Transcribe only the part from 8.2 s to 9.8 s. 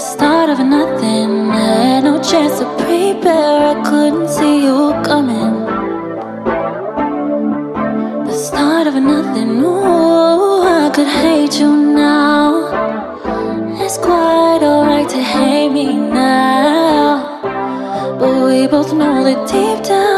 The start of nothing.